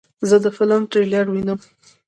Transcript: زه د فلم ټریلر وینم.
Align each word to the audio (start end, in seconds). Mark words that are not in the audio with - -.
زه 0.29 0.37
د 0.43 0.47
فلم 0.57 0.81
ټریلر 0.91 1.25
وینم. 1.29 1.59